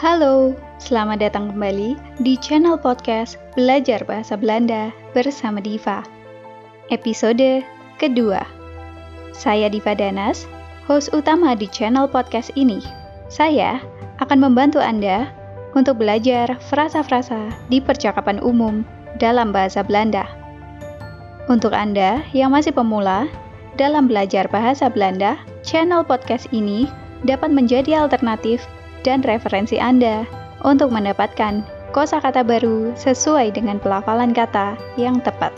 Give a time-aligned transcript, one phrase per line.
[0.00, 1.92] Halo, selamat datang kembali
[2.24, 6.00] di channel podcast Belajar Bahasa Belanda bersama Diva.
[6.88, 7.60] Episode
[8.00, 8.40] kedua.
[9.36, 10.48] Saya Diva Danas,
[10.88, 12.80] host utama di channel podcast ini.
[13.28, 13.76] Saya
[14.24, 15.28] akan membantu Anda
[15.76, 18.80] untuk belajar frasa-frasa di percakapan umum
[19.20, 20.24] dalam bahasa Belanda.
[21.52, 23.28] Untuk Anda yang masih pemula
[23.76, 26.88] dalam belajar bahasa Belanda, channel podcast ini
[27.28, 28.64] dapat menjadi alternatif
[29.06, 30.24] dan referensi Anda
[30.64, 35.50] untuk mendapatkan kosakata baru sesuai dengan pelafalan kata yang tepat.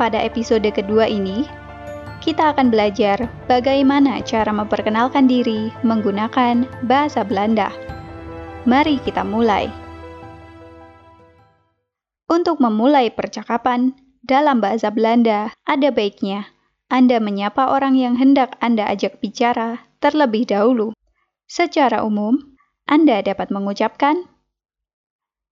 [0.00, 1.46] Pada episode kedua ini,
[2.22, 7.70] kita akan belajar bagaimana cara memperkenalkan diri menggunakan bahasa Belanda.
[8.62, 9.66] Mari kita mulai.
[12.30, 16.46] Untuk memulai percakapan dalam bahasa Belanda, ada baiknya
[16.88, 20.94] Anda menyapa orang yang hendak Anda ajak bicara terlebih dahulu.
[21.52, 22.56] Secara umum,
[22.88, 24.24] Anda dapat mengucapkan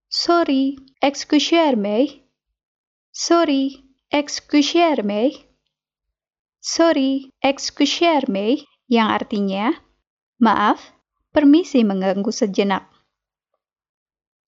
[0.09, 2.25] Sorry, excusez-moi.
[3.13, 5.45] Sorry, excusez-moi.
[6.57, 9.77] Sorry, excusez-moi yang artinya
[10.41, 10.81] maaf,
[11.29, 12.89] permisi mengganggu sejenak.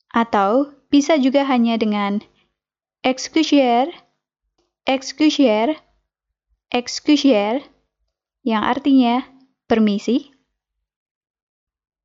[0.09, 2.25] Atau bisa juga hanya dengan
[3.05, 3.93] excusez,
[4.89, 5.77] excusez,
[6.73, 7.61] excusez
[8.41, 9.21] yang artinya
[9.69, 10.32] permisi.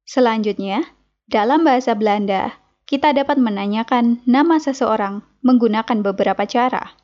[0.09, 0.89] Selanjutnya,
[1.29, 2.57] dalam bahasa Belanda,
[2.89, 6.97] kita dapat menanyakan nama seseorang menggunakan beberapa cara.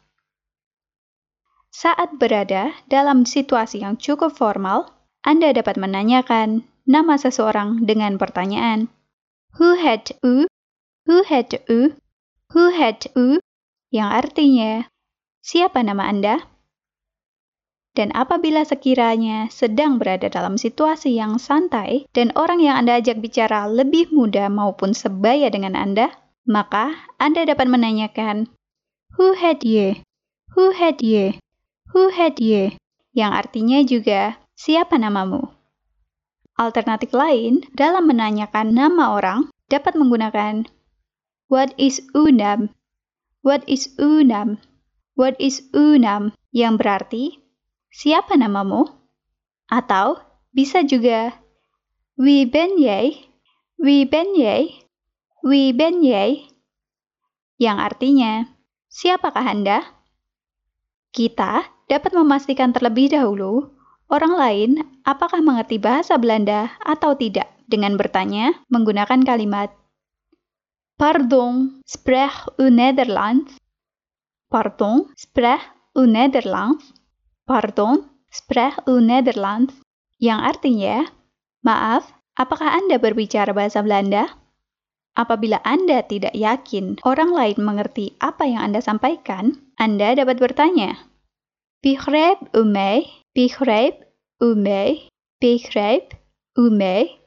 [1.69, 4.88] Saat berada dalam situasi yang cukup formal,
[5.20, 8.88] Anda dapat menanyakan nama seseorang dengan pertanyaan
[9.60, 10.48] Who had u?
[11.05, 11.92] Who had u?
[12.56, 13.36] Who had u?
[13.92, 14.72] Yang artinya,
[15.44, 16.41] siapa nama Anda?
[17.95, 23.70] Dan apabila sekiranya sedang berada dalam situasi yang santai dan orang yang Anda ajak bicara
[23.70, 26.10] lebih muda maupun sebaya dengan Anda,
[26.43, 28.50] maka Anda dapat menanyakan,
[29.15, 30.03] Who had you?
[30.59, 31.38] Who had you?
[31.94, 32.75] Who had you?
[33.15, 35.55] Yang artinya juga, siapa namamu?
[36.59, 40.66] Alternatif lain dalam menanyakan nama orang dapat menggunakan
[41.47, 42.75] What is unam?
[43.47, 44.59] What is unam?
[45.15, 46.34] What is unam?
[46.50, 47.25] Yang berarti
[47.94, 48.91] siapa namamu?
[49.71, 50.19] Atau
[50.50, 51.38] bisa juga
[52.19, 53.27] Wie ben jij?
[53.78, 54.87] Wie ben jij?
[55.43, 56.47] Wie ben jij?
[57.59, 58.32] Yang artinya,
[58.91, 59.82] siapakah Anda?
[61.15, 63.71] Kita dapat memastikan terlebih dahulu
[64.11, 64.71] orang lain
[65.06, 69.75] apakah mengerti bahasa Belanda atau tidak dengan bertanya menggunakan kalimat
[70.94, 73.59] Pardon, spreek u Nederlands?
[74.47, 75.59] Pardon, spreek
[75.99, 77.03] u Nederlands?
[77.44, 79.77] Pardon, spreek u Nederlands?
[80.16, 80.97] Yang artinya,
[81.60, 82.09] maaf,
[82.41, 84.32] apakah Anda berbicara bahasa Belanda?
[85.12, 90.97] Apabila Anda tidak yakin orang lain mengerti apa yang Anda sampaikan, Anda dapat bertanya,
[91.84, 93.05] Begrijp u mij?
[93.37, 94.09] Begrijp
[94.41, 95.12] u mij?
[95.37, 96.16] Begrijp
[96.56, 97.21] u mij?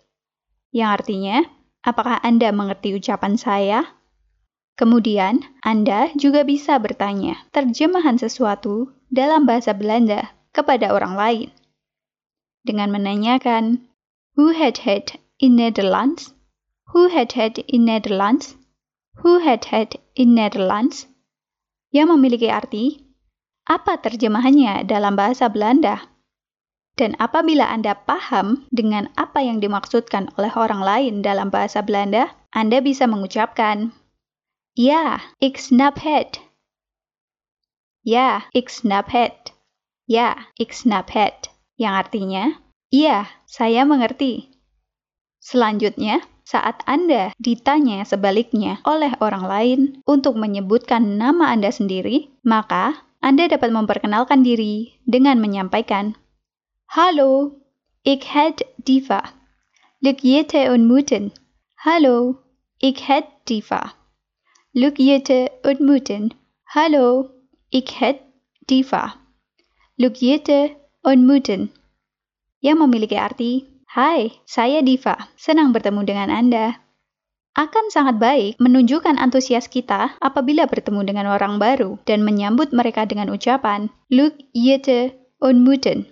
[0.74, 1.38] Yang artinya,
[1.86, 4.02] apakah Anda mengerti ucapan saya?
[4.82, 11.50] Kemudian, Anda juga bisa bertanya terjemahan sesuatu dalam bahasa Belanda kepada orang lain.
[12.64, 13.88] Dengan menanyakan,
[14.36, 16.36] Who had had in Netherlands?
[16.94, 18.56] Who had had in Netherlands?
[19.24, 21.10] Who had had in Netherlands?
[21.90, 23.02] Yang memiliki arti,
[23.66, 26.06] apa terjemahannya dalam bahasa Belanda?
[26.98, 32.82] Dan apabila Anda paham dengan apa yang dimaksudkan oleh orang lain dalam bahasa Belanda, Anda
[32.82, 33.94] bisa mengucapkan,
[34.78, 36.47] Ya, ik snap het.
[38.08, 39.12] Ya, ik snap.
[40.08, 41.12] Ya, ik snap.
[41.76, 42.44] Yang artinya,
[42.88, 44.48] iya, saya mengerti.
[45.44, 53.52] Selanjutnya, saat Anda ditanya sebaliknya oleh orang lain untuk menyebutkan nama Anda sendiri, maka Anda
[53.52, 56.16] dapat memperkenalkan diri dengan menyampaikan,
[56.88, 57.60] Halo,
[58.08, 59.36] ik het Diva.
[60.00, 61.36] Luk jete ontmoeten.
[61.84, 62.40] Halo,
[62.80, 64.00] ik het Diva.
[64.72, 66.32] Luk jete ontmoeten.
[66.72, 67.37] Halo,
[67.70, 68.18] ik het
[68.68, 69.16] Diva.
[69.96, 71.72] Jete ontmoeten.
[72.60, 75.32] Yang memiliki arti, Hai, saya Diva.
[75.40, 76.84] Senang bertemu dengan Anda.
[77.58, 83.34] Akan sangat baik menunjukkan antusias kita apabila bertemu dengan orang baru dan menyambut mereka dengan
[83.34, 86.06] ucapan Look jete ontmoeten.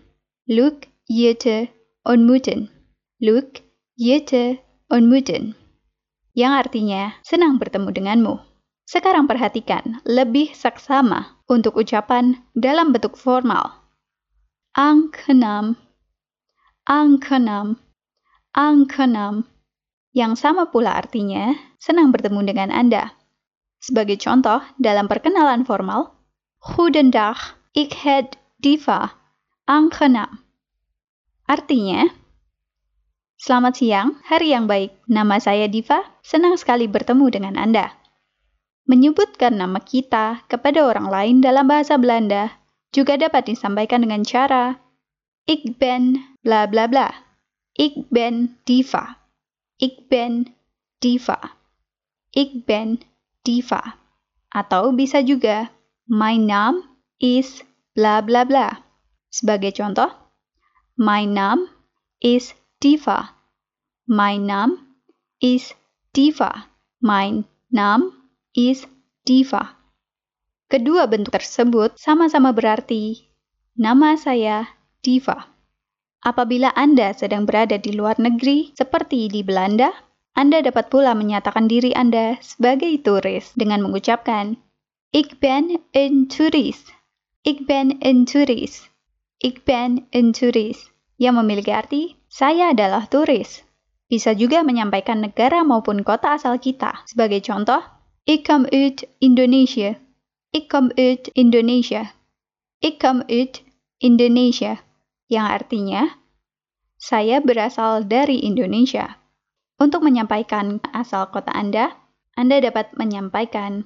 [0.50, 1.70] Look jete
[2.02, 2.74] ontmoeten.
[3.22, 3.62] Look
[3.94, 5.54] jete ontmoeten.
[6.34, 8.55] Yang artinya senang bertemu denganmu.
[8.86, 13.82] Sekarang perhatikan lebih saksama untuk ucapan dalam bentuk formal.
[14.78, 15.74] Aangenaam,
[16.86, 17.82] aangenaam,
[18.54, 19.50] aangenaam.
[20.16, 23.18] yang sama pula artinya senang bertemu dengan Anda.
[23.82, 26.16] Sebagai contoh, dalam perkenalan formal,
[26.62, 29.12] Goedendag, ik het Diva,
[29.66, 30.46] aangenaam.
[31.50, 32.06] Artinya,
[33.36, 34.96] Selamat siang, hari yang baik.
[35.12, 38.05] Nama saya Diva, senang sekali bertemu dengan Anda.
[38.86, 42.54] Menyebutkan nama kita kepada orang lain dalam bahasa Belanda
[42.94, 44.78] juga dapat disampaikan dengan cara
[45.46, 47.14] Ik ben bla bla bla.
[47.78, 49.30] Ik ben Diva.
[49.78, 50.58] Ik ben
[50.98, 51.38] Diva.
[52.34, 52.98] Ik ben
[53.46, 54.02] Diva.
[54.50, 55.70] Atau bisa juga
[56.10, 56.82] My name
[57.22, 57.62] is
[57.94, 58.82] bla bla bla.
[59.30, 60.10] Sebagai contoh,
[60.98, 61.70] My name
[62.26, 63.38] is Diva.
[64.10, 64.98] My name
[65.44, 65.78] is
[66.16, 66.72] Diva.
[67.04, 68.15] My name
[68.56, 68.88] is
[69.28, 69.76] Diva.
[70.72, 73.28] Kedua bentuk tersebut sama-sama berarti
[73.76, 74.66] nama saya
[75.04, 75.52] Diva.
[76.26, 79.94] Apabila Anda sedang berada di luar negeri, seperti di Belanda,
[80.34, 84.58] Anda dapat pula menyatakan diri Anda sebagai turis dengan mengucapkan
[85.16, 86.92] Ik ben een toerist.
[87.42, 88.92] Ik ben een toerist.
[89.38, 90.92] Ik ben een toerist.
[91.16, 93.64] Yang memiliki arti, saya adalah turis.
[94.12, 97.08] Bisa juga menyampaikan negara maupun kota asal kita.
[97.08, 97.80] Sebagai contoh,
[98.26, 100.02] Ik kom uit Indonesia.
[100.50, 102.12] Ik kom uit Indonesia.
[102.82, 103.62] Ik kom uit
[104.02, 104.82] Indonesia
[105.30, 106.18] yang artinya
[106.98, 109.22] saya berasal dari Indonesia.
[109.78, 111.94] Untuk menyampaikan asal kota Anda,
[112.34, 113.86] Anda dapat menyampaikan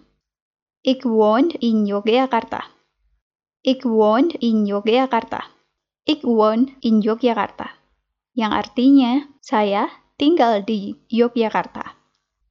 [0.88, 2.64] Ik woon in Yogyakarta.
[3.60, 5.52] Ik woon in Yogyakarta.
[6.08, 7.76] Ik woon in Yogyakarta.
[8.32, 9.12] Yang artinya
[9.44, 12.00] saya tinggal di Yogyakarta.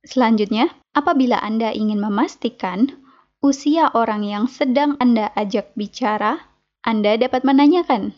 [0.05, 2.95] Selanjutnya, apabila Anda ingin memastikan
[3.39, 6.43] usia orang yang sedang Anda ajak bicara,
[6.83, 8.15] Anda dapat menanyakan,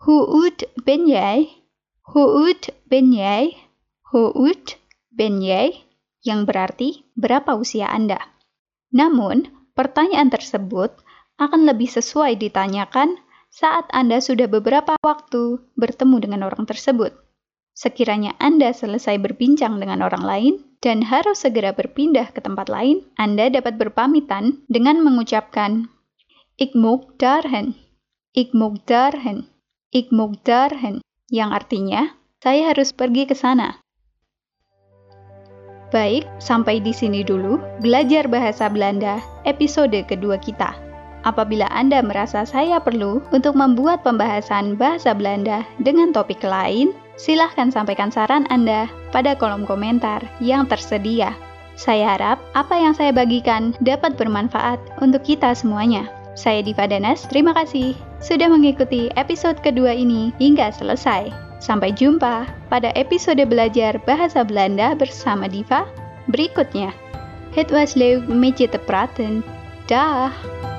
[0.00, 1.04] Hoe oud ben?
[2.08, 3.12] Hoe oud ben?
[4.10, 4.66] Hoe oud
[5.12, 5.84] ben jij?
[6.24, 8.16] Yang berarti berapa usia Anda.
[8.92, 10.92] Namun, pertanyaan tersebut
[11.36, 13.20] akan lebih sesuai ditanyakan
[13.52, 17.12] saat Anda sudah beberapa waktu bertemu dengan orang tersebut.
[17.80, 20.54] Sekiranya Anda selesai berbincang dengan orang lain
[20.84, 25.88] dan harus segera berpindah ke tempat lain, Anda dapat berpamitan dengan mengucapkan
[26.60, 27.72] Ik moet daarheen.
[28.36, 29.48] Ik moet daarheen.
[29.96, 31.00] Ik moet daarheen,
[31.32, 32.12] yang artinya
[32.44, 33.80] saya harus pergi ke sana.
[35.88, 40.76] Baik, sampai di sini dulu belajar bahasa Belanda episode kedua kita.
[41.24, 48.08] Apabila Anda merasa saya perlu untuk membuat pembahasan bahasa Belanda dengan topik lain, silahkan sampaikan
[48.08, 51.36] saran Anda pada kolom komentar yang tersedia.
[51.76, 56.08] Saya harap apa yang saya bagikan dapat bermanfaat untuk kita semuanya.
[56.32, 57.92] Saya Diva Danas, terima kasih
[58.24, 61.28] sudah mengikuti episode kedua ini hingga selesai.
[61.60, 65.84] Sampai jumpa pada episode belajar bahasa Belanda bersama Diva
[66.32, 66.96] berikutnya.
[67.52, 69.44] Het was leuk met je te praten.
[69.86, 70.69] Dag!